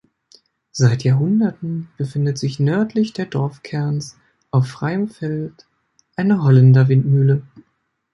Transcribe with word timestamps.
Seit 0.71 1.03
Jahrhunderten 1.03 1.87
befindet 1.95 2.39
sich 2.39 2.59
nördlich 2.59 3.13
der 3.13 3.27
Dorfkerns 3.27 4.17
auf 4.49 4.67
freiem 4.67 5.09
Feld 5.09 5.67
eine 6.15 6.41
Holländerwindmühle. 6.41 7.43